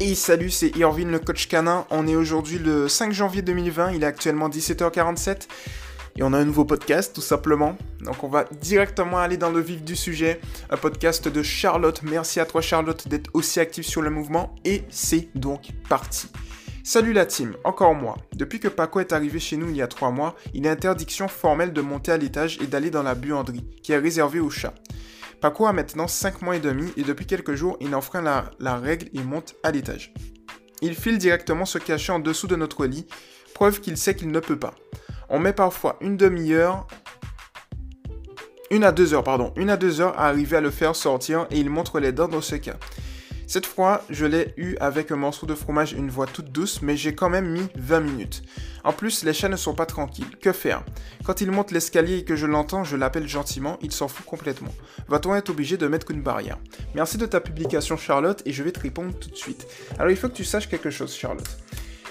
Et 0.00 0.14
salut, 0.14 0.50
c'est 0.50 0.76
Irvine 0.76 1.10
le 1.10 1.18
coach 1.18 1.48
canin. 1.48 1.84
On 1.90 2.06
est 2.06 2.14
aujourd'hui 2.14 2.60
le 2.60 2.88
5 2.88 3.12
janvier 3.12 3.42
2020, 3.42 3.92
il 3.92 4.04
est 4.04 4.06
actuellement 4.06 4.48
17h47 4.48 5.48
et 6.16 6.22
on 6.22 6.32
a 6.32 6.38
un 6.38 6.44
nouveau 6.44 6.64
podcast 6.64 7.12
tout 7.12 7.20
simplement. 7.20 7.76
Donc 8.02 8.22
on 8.22 8.28
va 8.28 8.44
directement 8.60 9.18
aller 9.18 9.36
dans 9.36 9.50
le 9.50 9.58
vif 9.60 9.82
du 9.82 9.96
sujet. 9.96 10.40
Un 10.70 10.76
podcast 10.76 11.26
de 11.26 11.42
Charlotte. 11.42 12.00
Merci 12.04 12.38
à 12.38 12.46
toi 12.46 12.60
Charlotte 12.60 13.08
d'être 13.08 13.28
aussi 13.34 13.58
active 13.58 13.84
sur 13.84 14.00
le 14.00 14.10
mouvement 14.10 14.54
et 14.64 14.84
c'est 14.88 15.30
donc 15.34 15.70
parti. 15.88 16.28
Salut 16.84 17.12
la 17.12 17.26
team, 17.26 17.56
encore 17.64 17.96
moi. 17.96 18.16
Depuis 18.36 18.60
que 18.60 18.68
Paco 18.68 19.00
est 19.00 19.12
arrivé 19.12 19.40
chez 19.40 19.56
nous 19.56 19.68
il 19.68 19.76
y 19.76 19.82
a 19.82 19.88
3 19.88 20.12
mois, 20.12 20.36
il 20.54 20.68
a 20.68 20.70
interdiction 20.70 21.26
formelle 21.26 21.72
de 21.72 21.80
monter 21.80 22.12
à 22.12 22.18
l'étage 22.18 22.58
et 22.62 22.68
d'aller 22.68 22.90
dans 22.90 23.02
la 23.02 23.16
buanderie, 23.16 23.64
qui 23.82 23.90
est 23.90 23.98
réservée 23.98 24.38
aux 24.38 24.48
chats. 24.48 24.74
Paco 25.40 25.66
a 25.66 25.72
maintenant 25.72 26.08
5 26.08 26.42
mois 26.42 26.56
et 26.56 26.60
demi 26.60 26.92
et 26.96 27.02
depuis 27.02 27.26
quelques 27.26 27.54
jours, 27.54 27.76
il 27.80 27.94
enfreint 27.94 28.22
la, 28.22 28.76
règle 28.76 29.08
et 29.14 29.22
monte 29.22 29.54
à 29.62 29.70
l'étage. 29.70 30.12
Il 30.82 30.96
file 30.96 31.18
directement 31.18 31.64
se 31.64 31.78
cacher 31.78 32.12
en 32.12 32.18
dessous 32.18 32.48
de 32.48 32.56
notre 32.56 32.86
lit, 32.86 33.06
preuve 33.54 33.80
qu'il 33.80 33.96
sait 33.96 34.16
qu'il 34.16 34.30
ne 34.30 34.40
peut 34.40 34.58
pas. 34.58 34.74
On 35.28 35.38
met 35.38 35.52
parfois 35.52 35.96
une 36.00 36.16
demi-heure, 36.16 36.88
une 38.70 38.82
à 38.82 38.90
deux 38.90 39.14
heures, 39.14 39.24
pardon, 39.24 39.52
une 39.56 39.70
à 39.70 39.76
deux 39.76 40.00
heures 40.00 40.18
à 40.18 40.26
arriver 40.26 40.56
à 40.56 40.60
le 40.60 40.70
faire 40.70 40.96
sortir 40.96 41.46
et 41.50 41.58
il 41.58 41.70
montre 41.70 42.00
les 42.00 42.12
dents 42.12 42.28
dans 42.28 42.40
ce 42.40 42.56
cas. 42.56 42.76
Cette 43.48 43.64
fois, 43.64 44.04
je 44.10 44.26
l'ai 44.26 44.52
eu 44.58 44.76
avec 44.78 45.10
un 45.10 45.16
morceau 45.16 45.46
de 45.46 45.54
fromage 45.54 45.94
et 45.94 45.96
une 45.96 46.10
voix 46.10 46.26
toute 46.26 46.52
douce, 46.52 46.82
mais 46.82 46.98
j'ai 46.98 47.14
quand 47.14 47.30
même 47.30 47.48
mis 47.48 47.66
20 47.76 48.00
minutes. 48.00 48.42
En 48.84 48.92
plus, 48.92 49.24
les 49.24 49.32
chats 49.32 49.48
ne 49.48 49.56
sont 49.56 49.72
pas 49.72 49.86
tranquilles. 49.86 50.36
Que 50.38 50.52
faire? 50.52 50.84
Quand 51.24 51.40
il 51.40 51.50
monte 51.50 51.70
l'escalier 51.70 52.18
et 52.18 52.24
que 52.24 52.36
je 52.36 52.44
l'entends, 52.44 52.84
je 52.84 52.94
l'appelle 52.94 53.26
gentiment, 53.26 53.78
il 53.80 53.90
s'en 53.90 54.06
fout 54.06 54.26
complètement. 54.26 54.74
Va-t-on 55.08 55.34
être 55.34 55.48
obligé 55.48 55.78
de 55.78 55.88
mettre 55.88 56.10
une 56.10 56.20
barrière? 56.20 56.58
Merci 56.94 57.16
de 57.16 57.24
ta 57.24 57.40
publication, 57.40 57.96
Charlotte, 57.96 58.42
et 58.44 58.52
je 58.52 58.62
vais 58.62 58.70
te 58.70 58.80
répondre 58.80 59.18
tout 59.18 59.30
de 59.30 59.36
suite. 59.36 59.66
Alors, 59.98 60.10
il 60.10 60.16
faut 60.18 60.28
que 60.28 60.34
tu 60.34 60.44
saches 60.44 60.68
quelque 60.68 60.90
chose, 60.90 61.14
Charlotte. 61.14 61.58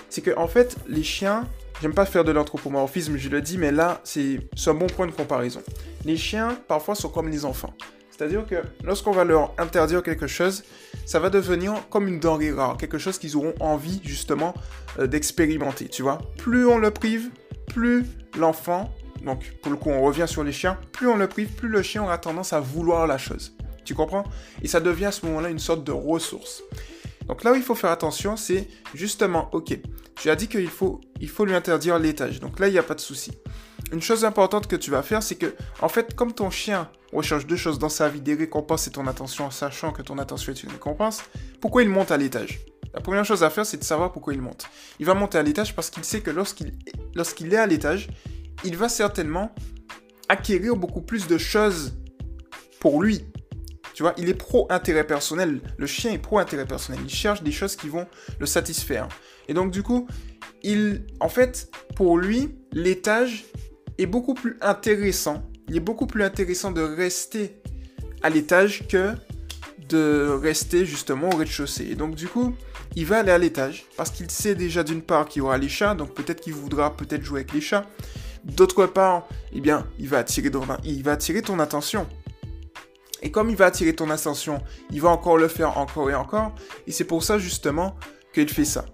C'est 0.09 0.21
que, 0.21 0.35
en 0.37 0.47
fait, 0.47 0.75
les 0.87 1.03
chiens, 1.03 1.47
J'aime 1.79 1.93
pas 1.93 2.07
faire 2.07 2.23
de 2.23 2.31
l'anthropomorphisme, 2.31 3.17
je 3.17 3.29
le 3.29 3.39
dis, 3.39 3.59
mais 3.59 3.71
là, 3.71 4.01
c'est 4.03 4.39
un 4.65 4.73
bon 4.73 4.87
point 4.87 5.05
de 5.05 5.11
comparaison. 5.11 5.61
Les 6.05 6.17
chiens, 6.17 6.57
parfois, 6.67 6.95
sont 6.95 7.09
comme 7.09 7.29
les 7.29 7.45
enfants. 7.45 7.71
C'est-à-dire 8.09 8.47
que 8.47 8.55
lorsqu'on 8.83 9.11
va 9.11 9.23
leur 9.23 9.53
interdire 9.59 10.01
quelque 10.01 10.25
chose, 10.25 10.63
ça 11.07 11.19
va 11.19 11.29
devenir 11.29 11.73
comme 11.89 12.07
une 12.07 12.19
denrée 12.19 12.51
rare, 12.51 12.75
quelque 12.77 12.97
chose 12.97 13.17
qu'ils 13.17 13.37
auront 13.37 13.53
envie 13.61 14.01
justement 14.03 14.53
euh, 14.99 15.07
d'expérimenter, 15.07 15.87
tu 15.87 16.03
vois. 16.03 16.19
Plus 16.37 16.67
on 16.67 16.77
le 16.77 16.91
prive, 16.91 17.31
plus 17.67 18.05
l'enfant, 18.37 18.93
donc 19.23 19.53
pour 19.63 19.71
le 19.71 19.77
coup 19.77 19.89
on 19.89 20.01
revient 20.01 20.27
sur 20.27 20.43
les 20.43 20.51
chiens, 20.51 20.77
plus 20.91 21.07
on 21.07 21.15
le 21.15 21.27
prive, 21.27 21.47
plus 21.53 21.69
le 21.69 21.81
chien 21.81 22.03
aura 22.03 22.17
tendance 22.17 22.51
à 22.51 22.59
vouloir 22.59 23.07
la 23.07 23.17
chose. 23.17 23.55
Tu 23.85 23.95
comprends? 23.95 24.25
Et 24.61 24.67
ça 24.67 24.81
devient 24.81 25.05
à 25.05 25.11
ce 25.13 25.25
moment-là 25.25 25.49
une 25.49 25.59
sorte 25.59 25.85
de 25.85 25.93
ressource. 25.93 26.61
Donc 27.27 27.45
là 27.45 27.53
où 27.53 27.55
il 27.55 27.63
faut 27.63 27.75
faire 27.75 27.91
attention, 27.91 28.35
c'est 28.35 28.67
justement, 28.93 29.49
ok, 29.53 29.79
tu 30.19 30.29
as 30.29 30.35
dit 30.35 30.49
qu'il 30.49 30.69
faut, 30.69 30.99
il 31.21 31.29
faut 31.29 31.45
lui 31.45 31.55
interdire 31.55 31.99
l'étage. 31.99 32.41
Donc 32.41 32.59
là, 32.59 32.67
il 32.67 32.71
n'y 32.71 32.79
a 32.79 32.83
pas 32.83 32.95
de 32.95 32.99
souci. 32.99 33.31
Une 33.91 34.01
chose 34.01 34.25
importante 34.25 34.67
que 34.67 34.75
tu 34.75 34.91
vas 34.91 35.01
faire, 35.01 35.23
c'est 35.23 35.35
que, 35.35 35.55
en 35.81 35.87
fait, 35.87 36.13
comme 36.13 36.33
ton 36.33 36.49
chien 36.49 36.89
recherche 37.13 37.47
deux 37.47 37.55
choses 37.55 37.79
dans 37.79 37.89
sa 37.89 38.09
vie, 38.09 38.19
des 38.19 38.33
récompenses 38.33 38.87
et 38.87 38.91
ton 38.91 39.07
attention, 39.07 39.45
en 39.45 39.51
sachant 39.51 39.93
que 39.93 40.01
ton 40.01 40.17
attention 40.17 40.51
est 40.51 40.63
une 40.63 40.71
récompense, 40.71 41.23
pourquoi 41.61 41.83
il 41.83 41.89
monte 41.89 42.11
à 42.11 42.17
l'étage? 42.17 42.59
La 42.93 42.99
première 42.99 43.23
chose 43.23 43.43
à 43.43 43.49
faire, 43.49 43.65
c'est 43.65 43.77
de 43.77 43.83
savoir 43.83 44.11
pourquoi 44.11 44.33
il 44.33 44.41
monte. 44.41 44.67
Il 44.99 45.05
va 45.05 45.13
monter 45.13 45.37
à 45.37 45.43
l'étage 45.43 45.75
parce 45.75 45.89
qu'il 45.89 46.03
sait 46.03 46.21
que 46.21 46.31
lorsqu'il 46.31 47.53
est 47.53 47.57
à 47.57 47.67
l'étage, 47.67 48.09
il 48.63 48.75
va 48.75 48.89
certainement 48.89 49.53
acquérir 50.27 50.75
beaucoup 50.75 51.01
plus 51.01 51.27
de 51.27 51.37
choses 51.37 51.93
pour 52.79 53.01
lui. 53.01 53.25
Tu 53.93 54.03
vois, 54.03 54.13
il 54.17 54.29
est 54.29 54.33
pro-intérêt 54.33 55.05
personnel. 55.05 55.61
Le 55.77 55.87
chien 55.87 56.11
est 56.11 56.17
pro-intérêt 56.17 56.65
personnel. 56.65 56.99
Il 57.03 57.09
cherche 57.09 57.41
des 57.41 57.51
choses 57.51 57.75
qui 57.75 57.87
vont 57.87 58.05
le 58.39 58.45
satisfaire. 58.45 59.07
Et 59.47 59.53
donc, 59.53 59.71
du 59.71 59.81
coup, 59.81 60.07
il, 60.61 61.05
en 61.19 61.29
fait, 61.29 61.71
pour 61.95 62.17
lui, 62.17 62.55
l'étage 62.71 63.45
est 63.97 64.05
beaucoup 64.05 64.33
plus 64.33 64.57
intéressant. 64.61 65.43
Il 65.69 65.75
est 65.75 65.81
beaucoup 65.81 66.07
plus 66.07 66.23
intéressant 66.23 66.71
de 66.71 66.81
rester 66.81 67.59
à 68.21 68.29
l'étage 68.29 68.87
que 68.87 69.13
de 69.89 70.37
rester 70.41 70.85
justement 70.85 71.29
au 71.29 71.35
rez-de-chaussée. 71.35 71.87
Et 71.89 71.95
donc 71.95 72.15
du 72.15 72.27
coup, 72.27 72.53
il 72.95 73.05
va 73.05 73.19
aller 73.19 73.31
à 73.31 73.37
l'étage 73.37 73.85
parce 73.95 74.11
qu'il 74.11 74.29
sait 74.29 74.55
déjà 74.55 74.83
d'une 74.83 75.01
part 75.01 75.27
qu'il 75.27 75.41
y 75.41 75.43
aura 75.43 75.57
les 75.57 75.69
chats, 75.69 75.95
donc 75.95 76.13
peut-être 76.13 76.41
qu'il 76.41 76.53
voudra 76.53 76.95
peut-être 76.95 77.23
jouer 77.23 77.41
avec 77.41 77.53
les 77.53 77.61
chats. 77.61 77.85
D'autre 78.43 78.85
part, 78.85 79.27
eh 79.53 79.61
bien, 79.61 79.85
il 79.99 80.07
va 80.07 80.19
attirer 80.19 80.49
ton, 80.49 80.63
il 80.83 81.03
va 81.03 81.13
attirer 81.13 81.41
ton 81.41 81.59
attention. 81.59 82.07
Et 83.21 83.31
comme 83.31 83.49
il 83.49 83.55
va 83.55 83.65
attirer 83.65 83.93
ton 83.93 84.09
attention, 84.09 84.61
il 84.91 85.01
va 85.01 85.09
encore 85.09 85.37
le 85.37 85.47
faire 85.47 85.77
encore 85.77 86.09
et 86.09 86.15
encore. 86.15 86.53
Et 86.85 86.91
c'est 86.91 87.03
pour 87.03 87.23
ça 87.23 87.39
justement 87.39 87.95
qu'il 88.33 88.49
fait 88.49 88.65
ça. 88.65 88.85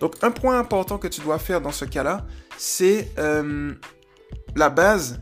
Donc 0.00 0.16
un 0.22 0.30
point 0.30 0.58
important 0.58 0.98
que 0.98 1.08
tu 1.08 1.20
dois 1.20 1.38
faire 1.38 1.60
dans 1.60 1.72
ce 1.72 1.84
cas-là, 1.84 2.26
c'est 2.58 3.12
euh, 3.18 3.74
la 4.56 4.70
base, 4.70 5.20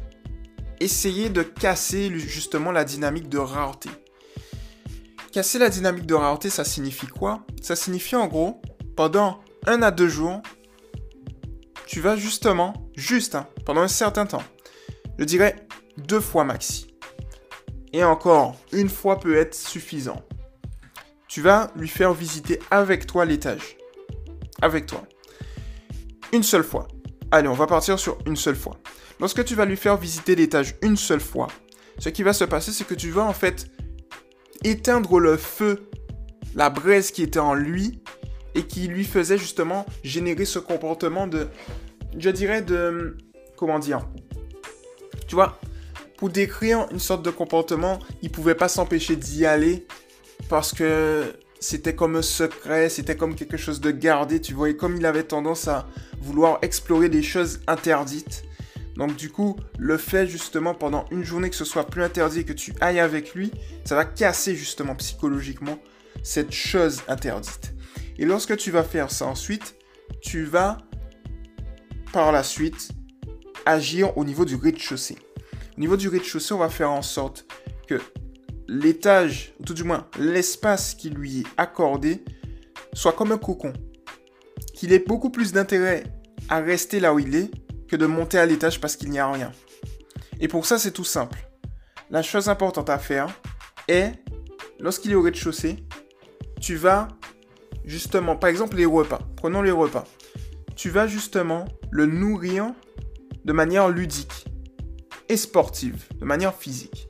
essayer 0.80 1.28
de 1.28 1.42
casser 1.42 2.10
justement 2.18 2.72
la 2.72 2.84
dynamique 2.84 3.28
de 3.28 3.38
rareté. 3.38 3.90
Casser 5.32 5.58
la 5.58 5.68
dynamique 5.68 6.06
de 6.06 6.14
rareté, 6.14 6.50
ça 6.50 6.64
signifie 6.64 7.06
quoi? 7.06 7.44
Ça 7.62 7.76
signifie 7.76 8.16
en 8.16 8.26
gros, 8.26 8.60
pendant 8.96 9.40
un 9.66 9.82
à 9.82 9.90
deux 9.90 10.08
jours, 10.08 10.42
tu 11.86 12.00
vas 12.00 12.16
justement, 12.16 12.74
juste, 12.96 13.34
hein, 13.34 13.46
pendant 13.64 13.80
un 13.80 13.88
certain 13.88 14.26
temps, 14.26 14.42
je 15.18 15.24
dirais 15.24 15.66
deux 15.98 16.20
fois 16.20 16.44
maxi. 16.44 16.86
Et 17.92 18.04
encore, 18.04 18.56
une 18.72 18.88
fois 18.88 19.18
peut 19.18 19.36
être 19.36 19.54
suffisant. 19.54 20.22
Tu 21.28 21.42
vas 21.42 21.70
lui 21.76 21.88
faire 21.88 22.12
visiter 22.12 22.58
avec 22.70 23.06
toi 23.06 23.24
l'étage. 23.24 23.76
Avec 24.62 24.86
toi. 24.86 25.02
Une 26.32 26.42
seule 26.42 26.64
fois. 26.64 26.86
Allez, 27.30 27.48
on 27.48 27.54
va 27.54 27.66
partir 27.66 27.98
sur 27.98 28.18
une 28.26 28.36
seule 28.36 28.56
fois. 28.56 28.76
Lorsque 29.20 29.44
tu 29.44 29.54
vas 29.54 29.66
lui 29.66 29.76
faire 29.76 29.98
visiter 29.98 30.34
l'étage 30.34 30.76
une 30.82 30.96
seule 30.96 31.20
fois, 31.20 31.48
ce 31.98 32.08
qui 32.08 32.22
va 32.22 32.32
se 32.32 32.44
passer, 32.44 32.72
c'est 32.72 32.86
que 32.86 32.94
tu 32.94 33.10
vas 33.10 33.24
en 33.24 33.34
fait 33.34 33.66
éteindre 34.64 35.18
le 35.18 35.36
feu, 35.36 35.90
la 36.54 36.70
braise 36.70 37.10
qui 37.10 37.22
était 37.22 37.38
en 37.38 37.52
lui 37.52 38.02
et 38.54 38.62
qui 38.62 38.88
lui 38.88 39.04
faisait 39.04 39.36
justement 39.36 39.84
générer 40.02 40.46
ce 40.46 40.58
comportement 40.58 41.26
de, 41.26 41.48
je 42.18 42.30
dirais 42.30 42.62
de, 42.62 43.18
comment 43.56 43.78
dire, 43.78 44.08
tu 45.28 45.34
vois, 45.34 45.60
pour 46.16 46.30
décrire 46.30 46.86
une 46.90 46.98
sorte 46.98 47.22
de 47.22 47.30
comportement, 47.30 47.98
il 48.22 48.30
pouvait 48.30 48.54
pas 48.54 48.68
s'empêcher 48.68 49.16
d'y 49.16 49.44
aller 49.44 49.86
parce 50.48 50.72
que 50.72 51.34
c'était 51.60 51.94
comme 51.94 52.16
un 52.16 52.22
secret, 52.22 52.88
c'était 52.88 53.16
comme 53.16 53.34
quelque 53.34 53.58
chose 53.58 53.80
de 53.80 53.90
gardé, 53.90 54.40
tu 54.40 54.54
vois, 54.54 54.70
et 54.70 54.76
comme 54.76 54.96
il 54.96 55.04
avait 55.04 55.24
tendance 55.24 55.68
à 55.68 55.86
vouloir 56.22 56.58
explorer 56.62 57.10
des 57.10 57.22
choses 57.22 57.60
interdites, 57.66 58.44
donc 59.00 59.16
du 59.16 59.30
coup, 59.30 59.56
le 59.78 59.96
fait 59.96 60.26
justement 60.26 60.74
pendant 60.74 61.06
une 61.10 61.24
journée 61.24 61.48
que 61.48 61.56
ce 61.56 61.64
soit 61.64 61.86
plus 61.86 62.02
interdit 62.02 62.44
que 62.44 62.52
tu 62.52 62.74
ailles 62.82 63.00
avec 63.00 63.34
lui, 63.34 63.50
ça 63.82 63.94
va 63.94 64.04
casser 64.04 64.54
justement 64.54 64.94
psychologiquement 64.96 65.78
cette 66.22 66.52
chose 66.52 67.00
interdite. 67.08 67.72
Et 68.18 68.26
lorsque 68.26 68.58
tu 68.58 68.70
vas 68.70 68.82
faire 68.82 69.10
ça 69.10 69.24
ensuite, 69.24 69.74
tu 70.20 70.44
vas 70.44 70.76
par 72.12 72.30
la 72.30 72.42
suite 72.42 72.90
agir 73.64 74.18
au 74.18 74.24
niveau 74.26 74.44
du 74.44 74.54
rez-de-chaussée. 74.54 75.16
Au 75.78 75.80
niveau 75.80 75.96
du 75.96 76.08
rez-de-chaussée, 76.08 76.52
on 76.52 76.58
va 76.58 76.68
faire 76.68 76.90
en 76.90 77.00
sorte 77.00 77.46
que 77.88 77.98
l'étage, 78.68 79.54
ou 79.60 79.64
tout 79.64 79.72
du 79.72 79.82
moins 79.82 80.08
l'espace 80.18 80.92
qui 80.92 81.08
lui 81.08 81.40
est 81.40 81.46
accordé, 81.56 82.22
soit 82.92 83.14
comme 83.14 83.32
un 83.32 83.38
cocon. 83.38 83.72
Qu'il 84.74 84.92
ait 84.92 84.98
beaucoup 84.98 85.30
plus 85.30 85.52
d'intérêt 85.52 86.04
à 86.50 86.60
rester 86.60 87.00
là 87.00 87.14
où 87.14 87.18
il 87.18 87.34
est 87.34 87.50
que 87.90 87.96
de 87.96 88.06
monter 88.06 88.38
à 88.38 88.46
l'étage 88.46 88.80
parce 88.80 88.96
qu'il 88.96 89.10
n'y 89.10 89.18
a 89.18 89.30
rien. 89.30 89.50
Et 90.38 90.46
pour 90.46 90.64
ça, 90.64 90.78
c'est 90.78 90.92
tout 90.92 91.04
simple. 91.04 91.48
La 92.10 92.22
chose 92.22 92.48
importante 92.48 92.88
à 92.88 92.98
faire 92.98 93.28
est, 93.88 94.12
lorsqu'il 94.78 95.10
est 95.10 95.16
au 95.16 95.22
rez-de-chaussée, 95.22 95.84
tu 96.60 96.76
vas 96.76 97.08
justement, 97.84 98.36
par 98.36 98.48
exemple 98.48 98.76
les 98.76 98.86
repas, 98.86 99.20
prenons 99.36 99.62
les 99.62 99.70
repas, 99.72 100.04
tu 100.76 100.88
vas 100.88 101.06
justement 101.06 101.64
le 101.90 102.06
nourrir 102.06 102.72
de 103.44 103.52
manière 103.52 103.88
ludique 103.88 104.46
et 105.28 105.36
sportive, 105.36 106.04
de 106.18 106.24
manière 106.24 106.54
physique. 106.54 107.08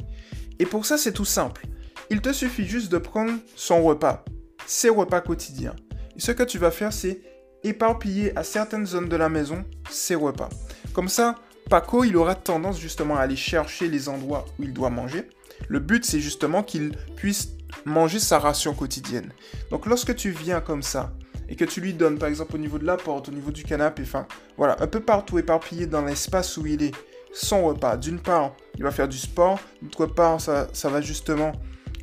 Et 0.59 0.67
pour 0.67 0.87
ça, 0.87 0.97
c'est 0.97 1.13
tout 1.13 1.25
simple. 1.25 1.67
Il 2.09 2.21
te 2.21 2.33
suffit 2.33 2.67
juste 2.67 2.91
de 2.91 2.99
prendre 2.99 3.33
son 3.55 3.83
repas, 3.83 4.25
ses 4.67 4.89
repas 4.89 5.21
quotidiens. 5.21 5.77
Et 6.17 6.21
ce 6.21 6.33
que 6.33 6.43
tu 6.43 6.59
vas 6.59 6.71
faire, 6.71 6.93
c'est 6.93 7.21
éparpiller 7.63 8.37
à 8.37 8.45
certaines 8.45 8.87
zones 8.87 9.09
de 9.09 9.17
la 9.17 9.29
maison 9.29 9.65
ses 9.91 10.15
repas. 10.15 10.49
Comme 10.93 11.09
ça, 11.09 11.37
Paco, 11.69 12.05
il 12.05 12.17
aura 12.17 12.35
tendance 12.35 12.81
justement 12.81 13.17
à 13.17 13.21
aller 13.21 13.37
chercher 13.37 13.89
les 13.89 14.09
endroits 14.09 14.45
où 14.59 14.65
il 14.65 14.73
doit 14.73 14.91
manger. 14.91 15.29
Le 15.69 15.79
but, 15.79 16.05
c'est 16.05 16.21
justement 16.21 16.63
qu'il 16.63 16.97
puisse 17.17 17.51
manger 17.85 18.19
sa 18.19 18.39
ration 18.39 18.75
quotidienne. 18.75 19.31
Donc 19.71 19.87
lorsque 19.87 20.15
tu 20.17 20.31
viens 20.31 20.61
comme 20.61 20.83
ça, 20.83 21.13
et 21.49 21.57
que 21.57 21.65
tu 21.65 21.81
lui 21.81 21.93
donnes 21.93 22.19
par 22.19 22.29
exemple 22.29 22.55
au 22.55 22.59
niveau 22.59 22.79
de 22.79 22.87
la 22.87 22.97
porte, 22.97 23.29
au 23.29 23.33
niveau 23.33 23.51
du 23.51 23.65
canapé, 23.65 24.03
enfin 24.03 24.27
voilà, 24.57 24.77
un 24.81 24.87
peu 24.87 25.01
partout 25.01 25.39
éparpillé 25.39 25.87
dans 25.87 26.03
l'espace 26.03 26.57
où 26.57 26.67
il 26.67 26.83
est, 26.83 26.95
son 27.33 27.65
repas. 27.65 27.97
D'une 27.97 28.19
part, 28.19 28.55
il 28.77 28.83
va 28.83 28.91
faire 28.91 29.09
du 29.09 29.19
sport, 29.19 29.61
d'autre 29.83 30.07
part, 30.07 30.41
ça, 30.41 30.69
va 30.85 31.01
justement 31.01 31.53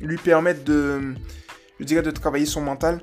lui 0.00 0.16
permettre 0.16 0.64
de, 0.64 1.14
je 1.80 1.84
de 1.84 2.10
travailler 2.10 2.46
son 2.46 2.60
mental 2.60 3.00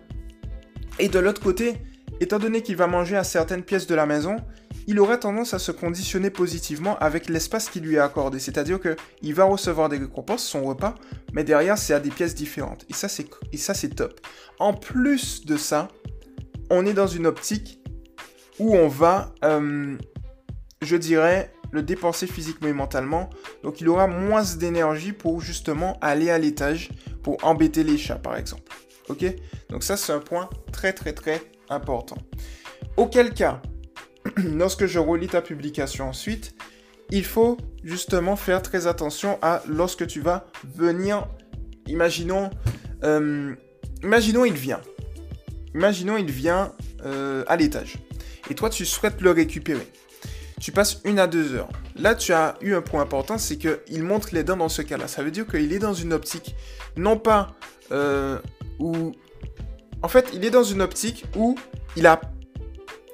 Et 0.97 1.09
de 1.09 1.19
l'autre 1.19 1.41
côté, 1.41 1.75
étant 2.19 2.39
donné 2.39 2.61
qu'il 2.61 2.77
va 2.77 2.87
manger 2.87 3.15
à 3.15 3.23
certaines 3.23 3.63
pièces 3.63 3.87
de 3.87 3.95
la 3.95 4.05
maison, 4.05 4.37
il 4.87 4.99
aura 4.99 5.17
tendance 5.17 5.53
à 5.53 5.59
se 5.59 5.71
conditionner 5.71 6.29
positivement 6.29 6.97
avec 6.99 7.29
l'espace 7.29 7.69
qui 7.69 7.79
lui 7.79 7.95
est 7.95 7.99
accordé. 7.99 8.39
C'est-à-dire 8.39 8.79
qu'il 8.79 9.33
va 9.33 9.45
recevoir 9.45 9.89
des 9.89 9.97
récompenses, 9.97 10.43
son 10.43 10.63
repas, 10.63 10.95
mais 11.33 11.43
derrière, 11.43 11.77
c'est 11.77 11.93
à 11.93 11.99
des 11.99 12.11
pièces 12.11 12.35
différentes. 12.35 12.85
Et 12.89 12.93
ça, 12.93 13.07
c'est, 13.07 13.95
top. 13.95 14.19
En 14.59 14.73
plus 14.73 15.45
de 15.45 15.57
ça, 15.57 15.87
on 16.69 16.85
est 16.85 16.93
dans 16.93 17.07
une 17.07 17.25
optique 17.25 17.79
où 18.59 18.75
on 18.75 18.87
va, 18.87 19.33
euh, 19.43 19.97
je 20.81 20.95
dirais, 20.95 21.51
le 21.71 21.83
dépenser 21.83 22.27
physiquement 22.27 22.67
et 22.69 22.73
mentalement. 22.73 23.29
Donc 23.63 23.81
il 23.81 23.89
aura 23.89 24.07
moins 24.07 24.43
d'énergie 24.57 25.11
pour 25.11 25.41
justement 25.41 25.97
aller 26.01 26.29
à 26.29 26.37
l'étage, 26.37 26.89
pour 27.21 27.37
embêter 27.43 27.83
les 27.83 27.97
chats 27.97 28.15
par 28.15 28.37
exemple. 28.37 28.71
Ok? 29.09 29.25
Donc 29.69 29.83
ça 29.83 29.97
c'est 29.97 30.13
un 30.13 30.19
point 30.19 30.49
très 30.71 30.93
très 30.93 31.13
très 31.13 31.41
important. 31.69 32.17
Auquel 32.97 33.33
cas, 33.33 33.61
lorsque 34.55 34.85
je 34.85 34.99
relis 34.99 35.27
ta 35.27 35.41
publication 35.41 36.09
ensuite, 36.09 36.55
il 37.11 37.23
faut 37.23 37.57
justement 37.83 38.35
faire 38.35 38.61
très 38.61 38.87
attention 38.87 39.37
à 39.41 39.61
lorsque 39.67 40.07
tu 40.07 40.21
vas 40.21 40.47
venir, 40.75 41.27
imaginons, 41.87 42.49
euh, 43.03 43.53
imaginons 44.03 44.45
il 44.45 44.53
vient, 44.53 44.81
imaginons 45.73 46.17
il 46.17 46.31
vient 46.31 46.73
euh, 47.05 47.43
à 47.47 47.55
l'étage, 47.55 47.97
et 48.49 48.55
toi 48.55 48.69
tu 48.69 48.85
souhaites 48.85 49.21
le 49.21 49.31
récupérer. 49.31 49.87
Tu 50.59 50.71
passes 50.71 51.01
une 51.03 51.19
à 51.19 51.27
deux 51.27 51.53
heures. 51.53 51.69
Là, 51.95 52.15
tu 52.15 52.31
as 52.31 52.55
eu 52.61 52.73
un 52.73 52.81
point 52.81 53.01
important, 53.01 53.37
c'est 53.37 53.57
qu'il 53.57 54.03
montre 54.03 54.29
les 54.31 54.43
dents 54.43 54.55
dans 54.55 54.69
ce 54.69 54.81
cas-là. 54.81 55.07
Ça 55.07 55.21
veut 55.21 55.29
dire 55.29 55.45
qu'il 55.45 55.71
est 55.73 55.79
dans 55.79 55.93
une 55.93 56.13
optique, 56.13 56.55
non 56.95 57.17
pas 57.17 57.53
euh, 57.91 58.39
où... 58.79 59.11
En 60.01 60.07
fait, 60.07 60.29
il 60.33 60.45
est 60.45 60.49
dans 60.49 60.63
une 60.63 60.81
optique 60.81 61.25
où 61.35 61.55
il, 61.95 62.07
a... 62.07 62.21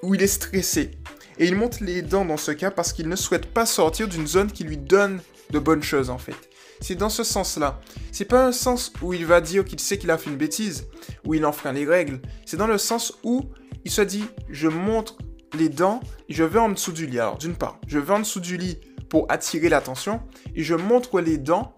où 0.04 0.14
il 0.14 0.22
est 0.22 0.28
stressé. 0.28 0.92
Et 1.38 1.48
il 1.48 1.56
monte 1.56 1.80
les 1.80 2.02
dents 2.02 2.26
dans 2.26 2.38
ce 2.38 2.52
cas 2.52 2.72
parce 2.72 2.94
qu'il 2.94 3.08
ne 3.08 3.16
souhaite 3.16 3.48
pas 3.48 3.66
sortir 3.66 4.08
d'une 4.08 4.28
zone 4.28 4.52
qui 4.52 4.64
lui 4.64 4.78
donne 4.78 5.22
de 5.52 5.60
bonnes 5.60 5.84
choses 5.84 6.10
en 6.10 6.18
fait. 6.18 6.36
C'est 6.82 6.96
dans 6.96 7.10
ce 7.10 7.24
sens-là. 7.24 7.80
C'est 8.12 8.26
pas 8.26 8.46
un 8.46 8.52
sens 8.52 8.92
où 9.02 9.14
il 9.14 9.26
va 9.26 9.40
dire 9.40 9.64
qu'il 9.64 9.80
sait 9.80 9.98
qu'il 9.98 10.10
a 10.10 10.18
fait 10.18 10.32
une 10.32 10.38
bêtise, 10.38 10.88
où 11.26 11.36
il 11.36 11.46
enfreint 11.46 11.74
les 11.74 11.86
règles. 11.86 12.20
C'est 12.46 12.58
dans 12.58 12.68
le 12.68 12.80
sens 12.80 13.14
où 13.24 13.46
il 13.86 13.92
se 13.92 14.02
dit 14.02 14.26
je 14.50 14.68
montre 14.68 15.18
les 15.54 15.70
dents 15.70 16.00
et 16.28 16.34
je 16.34 16.44
vais 16.44 16.60
en 16.60 16.70
dessous 16.70 16.92
du 16.92 17.06
lit. 17.06 17.20
Alors 17.20 17.38
d'une 17.38 17.56
part, 17.56 17.80
je 17.88 18.00
vais 18.00 18.14
en 18.14 18.20
dessous 18.20 18.40
du 18.40 18.58
lit 18.58 18.80
pour 19.10 19.26
attirer 19.30 19.70
l'attention 19.70 20.22
et 20.56 20.64
je 20.64 20.74
montre 20.74 21.20
les 21.20 21.38
dents 21.38 21.76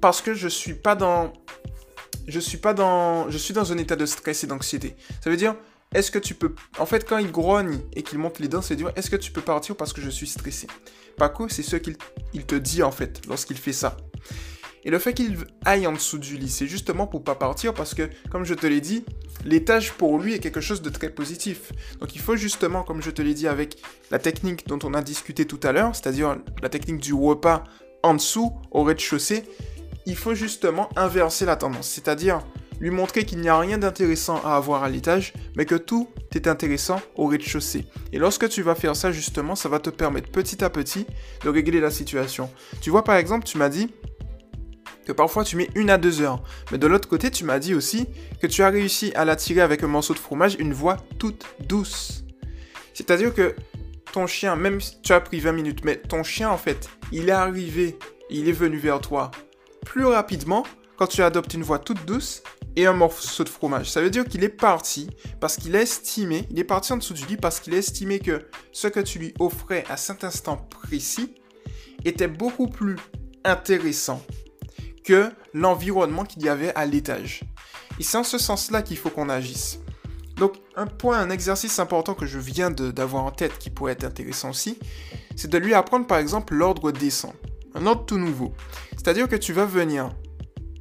parce 0.00 0.20
que 0.20 0.34
je 0.34 0.48
suis 0.48 0.74
pas 0.74 0.94
dans 0.94 1.32
je 2.28 2.40
suis 2.40 2.58
pas 2.58 2.74
dans 2.74 3.30
je 3.30 3.38
suis 3.38 3.54
dans 3.54 3.72
un 3.72 3.78
état 3.78 3.96
de 3.96 4.04
stress 4.04 4.44
et 4.44 4.46
d'anxiété. 4.46 4.96
Ça 5.22 5.30
veut 5.30 5.36
dire 5.36 5.56
est-ce 5.94 6.10
que 6.10 6.18
tu 6.18 6.34
peux... 6.34 6.54
En 6.78 6.86
fait, 6.86 7.08
quand 7.08 7.18
il 7.18 7.30
grogne 7.30 7.80
et 7.94 8.02
qu'il 8.02 8.18
monte 8.18 8.38
les 8.38 8.48
dents, 8.48 8.62
c'est 8.62 8.76
dire, 8.76 8.92
est-ce 8.96 9.10
que 9.10 9.16
tu 9.16 9.32
peux 9.32 9.40
partir 9.40 9.76
parce 9.76 9.92
que 9.92 10.00
je 10.00 10.10
suis 10.10 10.26
stressé? 10.26 10.66
Paco, 11.16 11.48
c'est 11.48 11.62
ce 11.62 11.76
qu'il 11.76 11.96
te 12.46 12.54
dit 12.54 12.82
en 12.82 12.90
fait 12.90 13.22
lorsqu'il 13.26 13.56
fait 13.56 13.72
ça. 13.72 13.96
Et 14.84 14.90
le 14.90 15.00
fait 15.00 15.14
qu'il 15.14 15.36
aille 15.64 15.86
en 15.86 15.92
dessous 15.92 16.18
du 16.18 16.36
lit, 16.36 16.48
c'est 16.48 16.68
justement 16.68 17.08
pour 17.08 17.24
pas 17.24 17.34
partir 17.34 17.74
parce 17.74 17.92
que, 17.92 18.08
comme 18.30 18.44
je 18.44 18.54
te 18.54 18.68
l'ai 18.68 18.80
dit, 18.80 19.04
l'étage 19.44 19.92
pour 19.94 20.18
lui 20.18 20.34
est 20.34 20.38
quelque 20.38 20.60
chose 20.60 20.80
de 20.80 20.90
très 20.90 21.10
positif. 21.10 21.72
Donc 21.98 22.14
il 22.14 22.20
faut 22.20 22.36
justement, 22.36 22.84
comme 22.84 23.02
je 23.02 23.10
te 23.10 23.20
l'ai 23.20 23.34
dit 23.34 23.48
avec 23.48 23.82
la 24.12 24.20
technique 24.20 24.68
dont 24.68 24.78
on 24.84 24.94
a 24.94 25.02
discuté 25.02 25.44
tout 25.44 25.58
à 25.64 25.72
l'heure, 25.72 25.96
c'est-à-dire 25.96 26.36
la 26.62 26.68
technique 26.68 27.00
du 27.00 27.14
repas 27.14 27.64
en 28.04 28.14
dessous, 28.14 28.52
au 28.70 28.84
rez-de-chaussée, 28.84 29.44
il 30.06 30.14
faut 30.14 30.34
justement 30.34 30.88
inverser 30.94 31.46
la 31.46 31.56
tendance. 31.56 31.88
C'est-à-dire 31.88 32.46
lui 32.80 32.90
montrer 32.90 33.24
qu'il 33.24 33.40
n'y 33.40 33.48
a 33.48 33.58
rien 33.58 33.78
d'intéressant 33.78 34.40
à 34.44 34.56
avoir 34.56 34.82
à 34.82 34.88
l'étage, 34.88 35.32
mais 35.56 35.64
que 35.64 35.74
tout 35.74 36.08
est 36.34 36.46
intéressant 36.46 37.00
au 37.16 37.26
rez-de-chaussée. 37.26 37.86
Et 38.12 38.18
lorsque 38.18 38.48
tu 38.48 38.62
vas 38.62 38.74
faire 38.74 38.94
ça, 38.94 39.10
justement, 39.10 39.54
ça 39.54 39.68
va 39.68 39.78
te 39.78 39.90
permettre 39.90 40.30
petit 40.30 40.62
à 40.62 40.70
petit 40.70 41.06
de 41.42 41.48
régler 41.48 41.80
la 41.80 41.90
situation. 41.90 42.50
Tu 42.80 42.90
vois, 42.90 43.04
par 43.04 43.16
exemple, 43.16 43.46
tu 43.46 43.58
m'as 43.58 43.68
dit 43.68 43.90
que 45.06 45.12
parfois 45.12 45.44
tu 45.44 45.56
mets 45.56 45.70
une 45.74 45.90
à 45.90 45.98
deux 45.98 46.20
heures. 46.20 46.42
Mais 46.70 46.78
de 46.78 46.86
l'autre 46.86 47.08
côté, 47.08 47.30
tu 47.30 47.44
m'as 47.44 47.58
dit 47.58 47.74
aussi 47.74 48.06
que 48.40 48.46
tu 48.46 48.62
as 48.62 48.68
réussi 48.68 49.12
à 49.14 49.24
l'attirer 49.24 49.60
avec 49.60 49.82
un 49.82 49.86
morceau 49.86 50.14
de 50.14 50.18
fromage, 50.18 50.56
une 50.58 50.72
voix 50.72 50.96
toute 51.18 51.46
douce. 51.66 52.24
C'est-à-dire 52.92 53.32
que 53.32 53.54
ton 54.12 54.26
chien, 54.26 54.56
même 54.56 54.80
si 54.80 55.00
tu 55.02 55.12
as 55.12 55.20
pris 55.20 55.40
20 55.40 55.52
minutes, 55.52 55.84
mais 55.84 55.96
ton 55.96 56.22
chien, 56.22 56.50
en 56.50 56.58
fait, 56.58 56.90
il 57.12 57.28
est 57.28 57.32
arrivé, 57.32 57.98
il 58.30 58.48
est 58.48 58.52
venu 58.52 58.78
vers 58.78 59.00
toi 59.00 59.30
plus 59.84 60.04
rapidement 60.04 60.64
quand 60.96 61.06
tu 61.06 61.22
adoptes 61.22 61.54
une 61.54 61.62
voix 61.62 61.78
toute 61.78 62.04
douce 62.04 62.42
et 62.76 62.86
un 62.86 62.92
morceau 62.92 63.42
de 63.42 63.48
fromage. 63.48 63.90
Ça 63.90 64.00
veut 64.00 64.10
dire 64.10 64.24
qu'il 64.24 64.44
est 64.44 64.48
parti 64.48 65.08
parce 65.40 65.56
qu'il 65.56 65.74
a 65.74 65.80
estimé, 65.80 66.46
il 66.50 66.58
est 66.58 66.64
parti 66.64 66.92
en 66.92 66.98
dessous 66.98 67.14
du 67.14 67.24
lit 67.26 67.36
parce 67.36 67.58
qu'il 67.58 67.74
a 67.74 67.78
estimé 67.78 68.20
que 68.20 68.46
ce 68.70 68.86
que 68.86 69.00
tu 69.00 69.18
lui 69.18 69.34
offrais 69.38 69.84
à 69.88 69.96
cet 69.96 70.22
instant 70.24 70.58
précis 70.70 71.34
était 72.04 72.28
beaucoup 72.28 72.68
plus 72.68 72.96
intéressant 73.44 74.22
que 75.04 75.30
l'environnement 75.54 76.24
qu'il 76.24 76.42
y 76.42 76.48
avait 76.48 76.74
à 76.74 76.84
l'étage. 76.84 77.40
Et 77.98 78.02
c'est 78.02 78.18
en 78.18 78.24
ce 78.24 78.38
sens-là 78.38 78.82
qu'il 78.82 78.98
faut 78.98 79.10
qu'on 79.10 79.28
agisse. 79.28 79.80
Donc 80.36 80.54
un 80.74 80.86
point, 80.86 81.18
un 81.18 81.30
exercice 81.30 81.78
important 81.78 82.14
que 82.14 82.26
je 82.26 82.38
viens 82.38 82.70
d'avoir 82.70 83.24
en 83.24 83.30
tête 83.30 83.56
qui 83.58 83.70
pourrait 83.70 83.92
être 83.92 84.04
intéressant 84.04 84.50
aussi, 84.50 84.78
c'est 85.34 85.48
de 85.48 85.56
lui 85.56 85.72
apprendre 85.72 86.06
par 86.06 86.18
exemple 86.18 86.54
l'ordre 86.54 86.92
descend. 86.92 87.32
Un 87.74 87.86
ordre 87.86 88.04
tout 88.04 88.18
nouveau. 88.18 88.52
C'est-à-dire 88.92 89.28
que 89.28 89.36
tu 89.36 89.52
vas 89.52 89.64
venir 89.64 90.10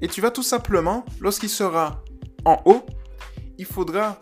et 0.01 0.07
tu 0.07 0.21
vas 0.21 0.31
tout 0.31 0.43
simplement, 0.43 1.05
lorsqu'il 1.19 1.49
sera 1.49 2.03
en 2.43 2.61
haut, 2.65 2.85
il 3.57 3.65
faudra 3.65 4.19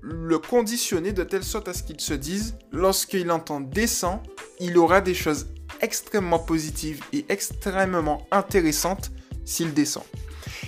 le 0.00 0.38
conditionner 0.38 1.12
de 1.12 1.24
telle 1.24 1.44
sorte 1.44 1.68
à 1.68 1.74
ce 1.74 1.82
qu'il 1.82 2.00
se 2.00 2.14
dise, 2.14 2.56
lorsqu'il 2.72 3.30
entend 3.30 3.60
descend, 3.60 4.20
il 4.60 4.76
aura 4.76 5.00
des 5.00 5.14
choses 5.14 5.46
extrêmement 5.80 6.38
positives 6.38 7.02
et 7.12 7.24
extrêmement 7.28 8.26
intéressantes 8.30 9.10
s'il 9.44 9.72
descend. 9.72 10.04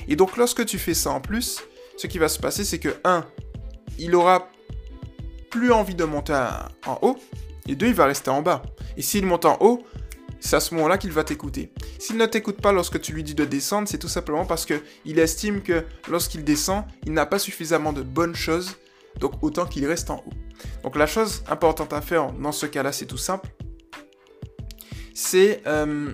Et 0.08 0.16
donc 0.16 0.36
lorsque 0.36 0.64
tu 0.64 0.78
fais 0.78 0.94
ça 0.94 1.10
en 1.10 1.20
plus, 1.20 1.60
ce 1.96 2.06
qui 2.06 2.18
va 2.18 2.28
se 2.28 2.38
passer, 2.38 2.64
c'est 2.64 2.78
que 2.78 2.96
1, 3.04 3.24
il 3.98 4.14
aura 4.14 4.48
plus 5.50 5.72
envie 5.72 5.94
de 5.94 6.04
monter 6.04 6.34
en 6.86 6.98
haut, 7.02 7.16
et 7.68 7.74
2, 7.74 7.86
il 7.88 7.94
va 7.94 8.06
rester 8.06 8.30
en 8.30 8.42
bas. 8.42 8.62
Et 8.96 9.02
s'il 9.02 9.26
monte 9.26 9.44
en 9.44 9.56
haut, 9.60 9.82
c'est 10.46 10.56
à 10.56 10.60
ce 10.60 10.74
moment-là 10.74 10.96
qu'il 10.96 11.10
va 11.10 11.24
t'écouter. 11.24 11.72
S'il 11.98 12.16
ne 12.16 12.26
t'écoute 12.26 12.60
pas 12.60 12.70
lorsque 12.70 13.00
tu 13.00 13.12
lui 13.12 13.24
dis 13.24 13.34
de 13.34 13.44
descendre, 13.44 13.88
c'est 13.88 13.98
tout 13.98 14.08
simplement 14.08 14.46
parce 14.46 14.64
qu'il 14.64 15.18
estime 15.18 15.60
que 15.60 15.84
lorsqu'il 16.08 16.44
descend, 16.44 16.84
il 17.04 17.12
n'a 17.12 17.26
pas 17.26 17.40
suffisamment 17.40 17.92
de 17.92 18.02
bonnes 18.02 18.36
choses, 18.36 18.76
donc 19.18 19.42
autant 19.42 19.66
qu'il 19.66 19.84
reste 19.86 20.08
en 20.08 20.22
haut. 20.24 20.32
Donc 20.84 20.96
la 20.96 21.06
chose 21.06 21.42
importante 21.48 21.92
à 21.92 22.00
faire 22.00 22.32
dans 22.32 22.52
ce 22.52 22.66
cas-là, 22.66 22.92
c'est 22.92 23.06
tout 23.06 23.18
simple. 23.18 23.48
C'est... 25.14 25.62
Euh, 25.66 26.12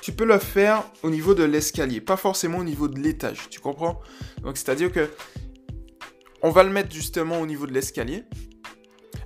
tu 0.00 0.12
peux 0.12 0.26
le 0.26 0.38
faire 0.38 0.84
au 1.02 1.10
niveau 1.10 1.34
de 1.34 1.44
l'escalier, 1.44 2.00
pas 2.00 2.16
forcément 2.16 2.58
au 2.58 2.64
niveau 2.64 2.88
de 2.88 3.00
l'étage, 3.00 3.48
tu 3.50 3.58
comprends? 3.58 4.00
Donc 4.42 4.58
c'est-à-dire 4.58 4.92
que 4.92 5.10
on 6.42 6.50
va 6.50 6.62
le 6.62 6.70
mettre 6.70 6.94
justement 6.94 7.40
au 7.40 7.46
niveau 7.46 7.66
de 7.66 7.72
l'escalier. 7.72 8.22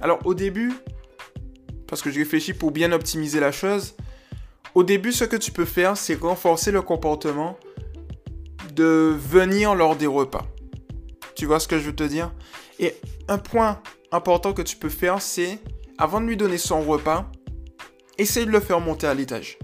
Alors 0.00 0.20
au 0.24 0.34
début, 0.34 0.72
parce 1.88 2.02
que 2.02 2.10
je 2.10 2.18
réfléchis 2.18 2.52
pour 2.52 2.70
bien 2.70 2.92
optimiser 2.92 3.40
la 3.40 3.50
chose. 3.50 3.96
Au 4.74 4.84
début, 4.84 5.12
ce 5.12 5.24
que 5.24 5.36
tu 5.36 5.50
peux 5.50 5.64
faire, 5.64 5.96
c'est 5.96 6.14
renforcer 6.14 6.70
le 6.70 6.82
comportement 6.82 7.58
de 8.74 9.16
venir 9.18 9.74
lors 9.74 9.96
des 9.96 10.06
repas. 10.06 10.46
Tu 11.34 11.46
vois 11.46 11.58
ce 11.58 11.66
que 11.66 11.78
je 11.78 11.86
veux 11.86 11.96
te 11.96 12.04
dire? 12.04 12.32
Et 12.78 12.94
un 13.26 13.38
point 13.38 13.80
important 14.12 14.52
que 14.52 14.62
tu 14.62 14.76
peux 14.76 14.88
faire, 14.88 15.20
c'est, 15.20 15.58
avant 15.96 16.20
de 16.20 16.26
lui 16.26 16.36
donner 16.36 16.58
son 16.58 16.82
repas, 16.82 17.30
essaye 18.18 18.46
de 18.46 18.50
le 18.50 18.60
faire 18.60 18.80
monter 18.80 19.06
à 19.06 19.14
l'étage. 19.14 19.58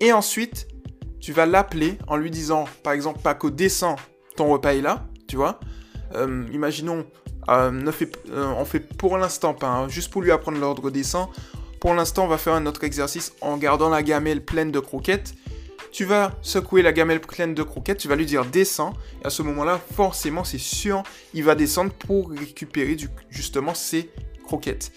Et 0.00 0.12
ensuite, 0.12 0.68
tu 1.20 1.32
vas 1.32 1.46
l'appeler 1.46 1.98
en 2.06 2.16
lui 2.16 2.30
disant, 2.30 2.66
par 2.82 2.92
exemple, 2.92 3.20
Paco, 3.22 3.50
descends, 3.50 3.96
ton 4.36 4.48
repas 4.48 4.74
est 4.74 4.82
là, 4.82 5.06
tu 5.26 5.36
vois. 5.36 5.58
Euh, 6.14 6.46
imaginons, 6.52 7.06
euh, 7.48 7.70
ne 7.70 7.90
fait, 7.90 8.18
euh, 8.30 8.52
on 8.56 8.64
fait 8.64 8.80
pour 8.80 9.16
l'instant 9.18 9.54
pas, 9.54 9.68
hein, 9.68 9.88
juste 9.88 10.10
pour 10.10 10.22
lui 10.22 10.30
apprendre 10.30 10.58
l'ordre 10.58 10.90
descend. 10.90 11.28
Pour 11.80 11.94
l'instant, 11.94 12.24
on 12.24 12.28
va 12.28 12.38
faire 12.38 12.54
un 12.54 12.66
autre 12.66 12.84
exercice 12.84 13.32
en 13.40 13.56
gardant 13.56 13.88
la 13.88 14.02
gamelle 14.02 14.44
pleine 14.44 14.72
de 14.72 14.80
croquettes. 14.80 15.34
Tu 15.92 16.04
vas 16.04 16.32
secouer 16.42 16.82
la 16.82 16.92
gamelle 16.92 17.20
pleine 17.20 17.54
de 17.54 17.62
croquettes, 17.62 17.98
tu 17.98 18.08
vas 18.08 18.16
lui 18.16 18.26
dire 18.26 18.44
descends, 18.44 18.92
et 19.22 19.26
à 19.26 19.30
ce 19.30 19.42
moment-là, 19.42 19.80
forcément, 19.94 20.44
c'est 20.44 20.58
sûr, 20.58 21.02
il 21.32 21.44
va 21.44 21.54
descendre 21.54 21.92
pour 21.92 22.30
récupérer 22.30 22.94
du, 22.94 23.08
justement 23.30 23.74
ses 23.74 24.10
croquettes. 24.44 24.92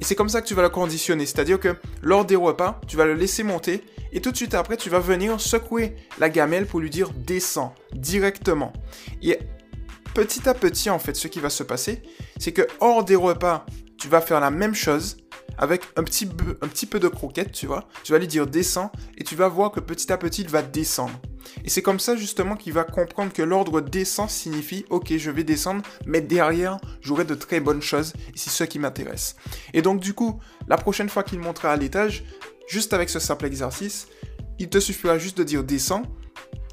Et 0.00 0.04
c'est 0.04 0.16
comme 0.16 0.28
ça 0.28 0.40
que 0.40 0.46
tu 0.46 0.54
vas 0.54 0.62
la 0.62 0.68
conditionner, 0.68 1.26
c'est-à-dire 1.26 1.60
que 1.60 1.76
lors 2.02 2.24
des 2.24 2.34
repas, 2.34 2.80
tu 2.88 2.96
vas 2.96 3.04
le 3.04 3.14
laisser 3.14 3.44
monter, 3.44 3.84
et 4.12 4.20
tout 4.20 4.32
de 4.32 4.36
suite 4.36 4.54
après, 4.54 4.76
tu 4.76 4.90
vas 4.90 4.98
venir 4.98 5.40
secouer 5.40 5.94
la 6.18 6.28
gamelle 6.28 6.66
pour 6.66 6.80
lui 6.80 6.90
dire 6.90 7.10
descends 7.14 7.74
directement. 7.92 8.72
Et 9.22 9.38
petit 10.14 10.48
à 10.48 10.54
petit, 10.54 10.90
en 10.90 10.98
fait, 10.98 11.14
ce 11.14 11.28
qui 11.28 11.40
va 11.40 11.50
se 11.50 11.62
passer, 11.62 12.02
c'est 12.38 12.52
que 12.52 12.62
hors 12.80 13.04
des 13.04 13.16
repas, 13.16 13.66
tu 13.98 14.08
vas 14.08 14.20
faire 14.20 14.40
la 14.40 14.50
même 14.50 14.74
chose 14.74 15.16
avec 15.58 15.82
un 15.96 16.02
petit, 16.02 16.26
peu, 16.26 16.98
de 16.98 17.08
croquette, 17.08 17.52
tu 17.52 17.66
vois. 17.66 17.88
Tu 18.04 18.12
vas 18.12 18.18
lui 18.18 18.26
dire 18.26 18.46
descends 18.46 18.90
et 19.16 19.24
tu 19.24 19.36
vas 19.36 19.48
voir 19.48 19.70
que 19.70 19.80
petit 19.80 20.12
à 20.12 20.16
petit, 20.16 20.42
il 20.42 20.48
va 20.48 20.62
descendre. 20.62 21.14
Et 21.64 21.70
c'est 21.70 21.82
comme 21.82 22.00
ça 22.00 22.16
justement 22.16 22.56
qu'il 22.56 22.72
va 22.72 22.84
comprendre 22.84 23.32
que 23.32 23.42
l'ordre 23.42 23.80
descend 23.80 24.30
signifie 24.30 24.84
ok 24.90 25.16
je 25.16 25.30
vais 25.30 25.44
descendre, 25.44 25.82
mais 26.06 26.20
derrière 26.20 26.78
j'aurai 27.00 27.24
de 27.24 27.34
très 27.34 27.60
bonnes 27.60 27.82
choses 27.82 28.12
et 28.28 28.36
c'est 28.36 28.50
ce 28.50 28.64
qui 28.64 28.78
m'intéresse. 28.78 29.36
Et 29.74 29.82
donc 29.82 30.00
du 30.00 30.14
coup, 30.14 30.40
la 30.68 30.76
prochaine 30.76 31.08
fois 31.08 31.22
qu'il 31.22 31.40
montera 31.40 31.72
à 31.72 31.76
l'étage, 31.76 32.24
juste 32.66 32.92
avec 32.92 33.10
ce 33.10 33.18
simple 33.18 33.46
exercice, 33.46 34.08
il 34.58 34.68
te 34.68 34.80
suffira 34.80 35.18
juste 35.18 35.36
de 35.36 35.44
dire 35.44 35.64
descends 35.64 36.04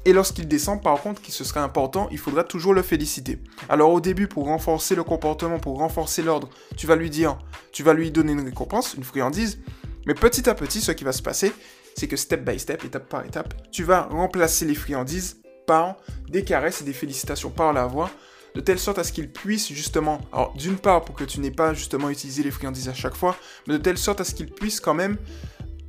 et 0.04 0.12
lorsqu'il 0.12 0.48
descend, 0.48 0.82
par 0.82 1.00
contre, 1.02 1.20
qui 1.20 1.30
ce 1.30 1.44
serait 1.44 1.60
important, 1.60 2.08
il 2.10 2.18
faudra 2.18 2.42
toujours 2.42 2.72
le 2.72 2.82
féliciter. 2.82 3.38
Alors 3.68 3.92
au 3.92 4.00
début, 4.00 4.28
pour 4.28 4.46
renforcer 4.46 4.94
le 4.94 5.04
comportement, 5.04 5.58
pour 5.58 5.78
renforcer 5.78 6.22
l'ordre, 6.22 6.48
tu 6.76 6.86
vas 6.86 6.96
lui 6.96 7.10
dire, 7.10 7.38
tu 7.72 7.82
vas 7.82 7.92
lui 7.92 8.10
donner 8.10 8.32
une 8.32 8.44
récompense, 8.44 8.94
une 8.94 9.04
friandise. 9.04 9.60
Mais 10.06 10.14
petit 10.14 10.48
à 10.48 10.54
petit, 10.54 10.80
ce 10.80 10.92
qui 10.92 11.04
va 11.04 11.12
se 11.12 11.20
passer, 11.20 11.52
c'est 11.94 12.08
que 12.08 12.16
step 12.16 12.44
by 12.44 12.58
step, 12.58 12.84
étape 12.84 13.08
par 13.08 13.26
étape, 13.26 13.54
tu 13.70 13.84
vas 13.84 14.02
remplacer 14.02 14.64
les 14.64 14.74
friandises 14.74 15.42
par 15.66 15.96
des 16.28 16.44
caresses 16.44 16.80
et 16.80 16.84
des 16.84 16.94
félicitations 16.94 17.50
par 17.50 17.74
la 17.74 17.86
voix, 17.86 18.10
de 18.54 18.60
telle 18.60 18.78
sorte 18.78 18.98
à 18.98 19.04
ce 19.04 19.12
qu'il 19.12 19.30
puisse 19.30 19.70
justement, 19.72 20.18
alors 20.32 20.54
d'une 20.54 20.76
part 20.76 21.04
pour 21.04 21.14
que 21.14 21.24
tu 21.24 21.40
n'aies 21.40 21.50
pas 21.50 21.74
justement 21.74 22.08
utilisé 22.08 22.42
les 22.42 22.50
friandises 22.50 22.88
à 22.88 22.94
chaque 22.94 23.14
fois, 23.14 23.36
mais 23.66 23.74
de 23.74 23.78
telle 23.78 23.98
sorte 23.98 24.20
à 24.20 24.24
ce 24.24 24.34
qu'il 24.34 24.50
puisse 24.50 24.80
quand 24.80 24.94
même 24.94 25.18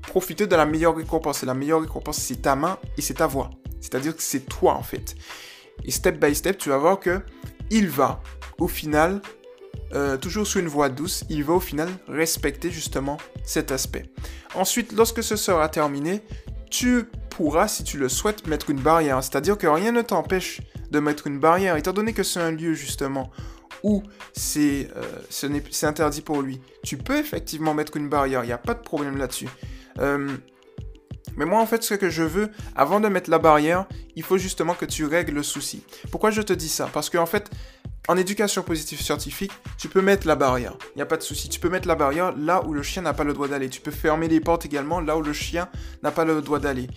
profiter 0.02 0.48
de 0.48 0.56
la 0.56 0.66
meilleure 0.66 0.96
récompense. 0.96 1.44
Et 1.44 1.46
la 1.46 1.54
meilleure 1.54 1.82
récompense, 1.82 2.18
c'est 2.18 2.42
ta 2.42 2.56
main 2.56 2.78
et 2.98 3.02
c'est 3.02 3.16
ta 3.16 3.28
voix. 3.28 3.50
C'est-à-dire 3.82 4.16
que 4.16 4.24
c'est 4.24 4.48
toi 4.48 4.76
en 4.76 4.84
fait. 4.84 5.16
Et 5.84 5.92
step 5.92 6.24
by 6.24 6.34
step, 6.34 6.58
tu 6.58 6.70
vas 6.70 6.78
voir 6.78 7.00
que 7.00 7.22
il 7.70 7.90
va, 7.90 8.22
au 8.60 8.68
final, 8.68 9.22
euh, 9.94 10.18
toujours 10.18 10.48
sous 10.48 10.60
une 10.60 10.68
voix 10.68 10.90
douce, 10.90 11.24
il 11.30 11.44
va 11.44 11.54
au 11.54 11.60
final 11.60 11.90
respecter 12.08 12.70
justement 12.70 13.18
cet 13.44 13.72
aspect. 13.72 14.06
Ensuite, 14.56 14.92
lorsque 14.94 15.24
ce 15.24 15.36
sera 15.36 15.68
terminé, 15.70 16.22
tu 16.70 17.06
pourras, 17.30 17.68
si 17.68 17.84
tu 17.84 17.98
le 17.98 18.10
souhaites, 18.10 18.48
mettre 18.48 18.70
une 18.70 18.80
barrière. 18.80 19.24
C'est-à-dire 19.24 19.58
que 19.58 19.68
rien 19.68 19.92
ne 19.92 20.02
t'empêche 20.02 20.62
de 20.92 21.00
mettre 21.00 21.28
une 21.28 21.40
barrière, 21.40 21.76
étant 21.78 21.94
donné 21.94 22.14
que 22.14 22.24
c'est 22.24 22.40
un 22.40 22.52
lieu 22.52 22.74
justement 22.74 23.32
où 23.84 24.04
c'est 24.34 24.90
euh, 24.96 25.88
interdit 25.88 26.22
pour 26.22 26.42
lui. 26.42 26.62
Tu 26.84 26.98
peux 26.98 27.18
effectivement 27.18 27.74
mettre 27.74 27.98
une 27.98 28.10
barrière, 28.10 28.44
il 28.44 28.48
n'y 28.48 28.54
a 28.54 28.58
pas 28.58 28.74
de 28.74 28.82
problème 28.82 29.18
là-dessus. 29.18 29.48
Euh, 30.00 30.30
mais 31.38 31.46
moi, 31.46 31.60
en 31.60 31.66
fait, 31.66 31.84
ce 31.84 31.94
que 31.94 32.10
je 32.10 32.24
veux, 32.24 32.50
avant 32.76 33.00
de 33.00 33.08
mettre 33.08 33.30
la 33.30 33.40
barrière, 33.40 33.86
il 34.16 34.24
faut 34.24 34.38
justement 34.38 34.74
que 34.74 34.86
tu 34.86 35.06
règles 35.06 35.34
le 35.34 35.44
souci. 35.44 35.84
Pourquoi 36.12 36.32
je 36.32 36.42
te 36.42 36.54
dis 36.54 36.70
ça? 36.70 36.90
Parce 36.92 37.10
qu'en 37.10 37.26
fait, 37.26 37.50
en 38.08 38.18
éducation 38.18 38.64
positive 38.64 39.02
scientifique, 39.02 39.52
tu 39.78 39.88
peux 39.88 40.02
mettre 40.02 40.28
la 40.28 40.36
barrière. 40.36 40.74
Il 40.96 40.98
n'y 40.98 41.02
a 41.02 41.06
pas 41.06 41.18
de 41.18 41.24
souci. 41.24 41.50
Tu 41.50 41.60
peux 41.60 41.70
mettre 41.70 41.88
la 41.88 41.96
barrière 41.96 42.36
là 42.36 42.64
où 42.66 42.74
le 42.74 42.84
chien 42.84 43.04
n'a 43.04 43.14
pas 43.14 43.24
le 43.24 43.34
droit 43.34 43.48
d'aller. 43.48 43.70
Tu 43.70 43.82
peux 43.82 43.92
fermer 43.92 44.28
les 44.28 44.40
portes 44.40 44.66
également 44.66 45.00
là 45.00 45.18
où 45.18 45.22
le 45.22 45.34
chien 45.34 45.70
n'a 46.04 46.12
pas 46.12 46.26
le 46.26 46.42
droit 46.42 46.60
d'aller. 46.60 46.88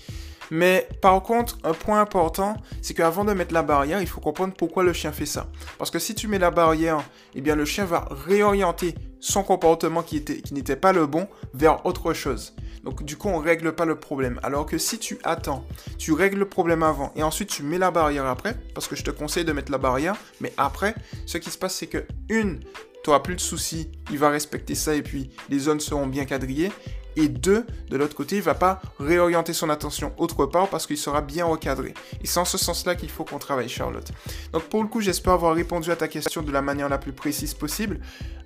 Mais 0.51 0.89
par 1.01 1.23
contre, 1.23 1.59
un 1.65 1.73
point 1.73 2.01
important, 2.01 2.57
c'est 2.83 2.95
qu'avant 2.95 3.25
de 3.25 3.33
mettre 3.33 3.55
la 3.55 3.63
barrière, 3.63 4.01
il 4.01 4.07
faut 4.07 4.21
comprendre 4.21 4.55
pourquoi 4.57 4.83
le 4.83 4.93
chien 4.93 5.11
fait 5.11 5.27
ça. 5.27 5.47
Parce 5.79 5.91
que 5.91 5.99
si 5.99 6.15
tu 6.15 6.29
mets 6.29 6.39
la 6.39 6.51
barrière, 6.51 7.03
eh 7.35 7.41
bien 7.41 7.57
le 7.57 7.65
chien 7.65 7.85
va 7.85 8.09
réorienter 8.27 8.95
son 9.21 9.43
comportement 9.43 10.03
qui 10.03 10.23
n'était 10.53 10.77
pas 10.77 10.93
le 10.93 11.07
bon 11.07 11.29
vers 11.55 11.85
autre 11.87 12.13
chose. 12.13 12.55
Donc 12.85 13.03
du 13.03 13.17
coup, 13.17 13.29
on 13.29 13.39
règle 13.39 13.75
pas 13.75 13.87
le 13.87 13.99
problème. 13.99 14.39
Alors 14.43 14.67
que 14.67 14.77
si 14.79 14.99
tu 14.99 15.19
attends, 15.25 15.67
tu 15.99 16.13
règles 16.13 16.39
le 16.39 16.49
problème 16.49 16.83
avant 16.83 17.13
et 17.17 17.23
ensuite 17.23 17.49
tu 17.49 17.63
mets 17.63 17.79
la 17.79 17.91
barrière 17.91 18.27
après, 18.27 18.57
parce 18.75 18.87
que 18.87 18.95
je 18.95 19.03
te 19.03 19.11
conseille 19.11 19.45
de 19.45 19.53
mettre 19.53 19.73
la 19.73 19.79
barrière, 19.79 20.17
mais 20.41 20.53
après, 20.59 20.95
ce 21.27 21.39
qui 21.39 21.51
se 21.51 21.59
passe, 21.59 21.75
c'est 21.75 21.87
que 21.87 22.05
une, 22.29 22.61
tu 22.61 23.11
n'auras 23.11 23.21
plus 23.21 23.35
de 23.35 23.41
soucis, 23.41 23.91
il 24.11 24.19
va 24.19 24.29
respecter 24.29 24.75
ça 24.75 24.95
et 24.95 25.03
puis 25.03 25.31
les 25.49 25.59
zones 25.59 25.81
seront 25.81 26.07
bien 26.07 26.27
quadrillées. 26.27 26.71
Et 27.17 27.29
deux, 27.29 27.65
de 27.91 27.97
l'autre 27.97 28.17
côté, 28.17 28.37
il 28.37 28.43
va 28.43 28.55
pas 28.55 28.81
réorienter 28.99 29.53
son 29.53 29.71
attention 29.71 30.13
autre 30.19 30.47
part 30.47 30.69
parce 30.69 30.87
qu'il 30.87 30.99
sera 30.99 31.21
bien 31.21 31.45
recadré. 31.45 31.95
Et 32.23 32.27
c'est 32.27 32.41
en 32.41 32.45
ce 32.45 32.59
sens-là 32.59 32.95
qu'il 32.95 33.11
faut 33.11 33.25
qu'on 33.25 33.39
travaille, 33.39 33.69
Charlotte. 33.69 34.11
Donc 34.53 34.65
pour 34.65 34.83
le 34.83 34.89
coup, 34.89 35.01
j'espère 35.01 35.35
avoir 35.35 35.55
répondu 35.55 35.91
à 35.91 35.97
ta 35.97 36.09
question 36.09 36.43
de 36.43 36.53
la 36.53 36.63
manière 36.63 36.89
la 36.89 36.99
plus 36.99 37.13
précise 37.13 37.55
possible. 37.55 38.01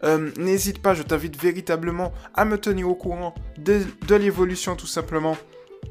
Euh, 0.05 0.31
n'hésite 0.37 0.81
pas, 0.81 0.95
je 0.95 1.03
t'invite 1.03 1.41
véritablement 1.41 2.13
à 2.35 2.45
me 2.45 2.59
tenir 2.59 2.89
au 2.89 2.95
courant 2.95 3.35
de 3.59 4.15
l'évolution 4.15 4.77
tout 4.77 4.87
simplement 4.87 5.37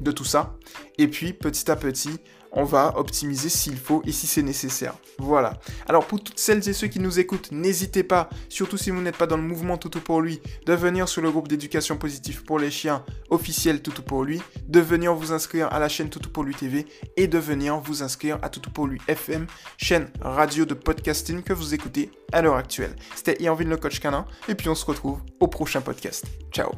de 0.00 0.10
tout 0.12 0.24
ça. 0.24 0.56
Et 0.98 1.08
puis 1.08 1.32
petit 1.32 1.70
à 1.70 1.76
petit, 1.76 2.20
on 2.58 2.64
va 2.64 2.92
optimiser 2.96 3.48
s'il 3.48 3.76
faut 3.76 4.02
et 4.04 4.10
si 4.10 4.26
c'est 4.26 4.42
nécessaire. 4.42 4.94
Voilà. 5.18 5.60
Alors 5.88 6.04
pour 6.04 6.22
toutes 6.22 6.40
celles 6.40 6.68
et 6.68 6.72
ceux 6.72 6.88
qui 6.88 6.98
nous 6.98 7.20
écoutent, 7.20 7.52
n'hésitez 7.52 8.02
pas, 8.02 8.28
surtout 8.48 8.76
si 8.76 8.90
vous 8.90 9.00
n'êtes 9.00 9.16
pas 9.16 9.28
dans 9.28 9.36
le 9.36 9.44
mouvement 9.44 9.78
Toutou 9.78 10.00
pour 10.00 10.20
lui, 10.20 10.40
de 10.66 10.74
venir 10.74 11.08
sur 11.08 11.22
le 11.22 11.30
groupe 11.30 11.46
d'éducation 11.46 11.96
positive 11.96 12.42
pour 12.42 12.58
les 12.58 12.72
chiens 12.72 13.04
officiel 13.30 13.80
Toutou 13.80 14.02
pour 14.02 14.24
lui, 14.24 14.42
de 14.66 14.80
venir 14.80 15.14
vous 15.14 15.32
inscrire 15.32 15.72
à 15.72 15.78
la 15.78 15.88
chaîne 15.88 16.10
Toutou 16.10 16.30
pour 16.30 16.42
lui 16.42 16.54
TV 16.54 16.84
et 17.16 17.28
de 17.28 17.38
venir 17.38 17.78
vous 17.78 18.02
inscrire 18.02 18.38
à 18.42 18.48
Toutou 18.48 18.70
pour 18.70 18.88
lui 18.88 19.00
FM, 19.06 19.46
chaîne 19.76 20.10
radio 20.20 20.64
de 20.64 20.74
podcasting 20.74 21.44
que 21.44 21.52
vous 21.52 21.74
écoutez 21.74 22.10
à 22.32 22.42
l'heure 22.42 22.56
actuelle. 22.56 22.96
C'était 23.14 23.40
Yanvin 23.40 23.66
le 23.66 23.76
coach 23.76 24.00
canin 24.00 24.26
et 24.48 24.56
puis 24.56 24.68
on 24.68 24.74
se 24.74 24.84
retrouve 24.84 25.20
au 25.38 25.46
prochain 25.46 25.80
podcast. 25.80 26.26
Ciao 26.50 26.72